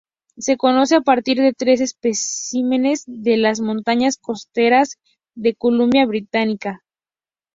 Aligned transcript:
Se 0.35 0.57
conoce 0.57 0.95
a 0.95 1.01
partir 1.01 1.37
de 1.37 1.53
tres 1.53 1.79
especímenes 1.79 3.03
de 3.05 3.37
las 3.37 3.59
Montañas 3.59 4.17
Costeras 4.17 4.97
de 5.35 5.53
Columbia 5.53 6.07
Británica. 6.07 6.83